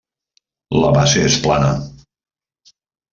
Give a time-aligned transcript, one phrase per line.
[0.77, 1.69] La base es plana.